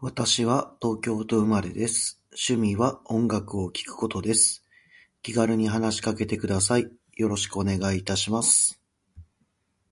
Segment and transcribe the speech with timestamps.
[0.00, 2.22] 私は東京都生まれです。
[2.30, 4.64] 趣味は音楽を聴くことです。
[5.20, 6.90] 気軽に話しかけてください。
[7.18, 8.80] よろしくお願いいたします。